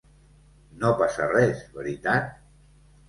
No 0.83 0.89
passa 1.01 1.27
res, 1.33 1.61
veritat? 1.77 2.33